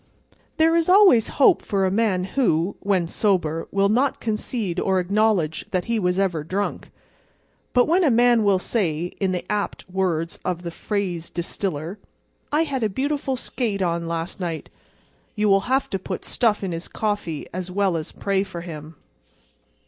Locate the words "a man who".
1.85-2.75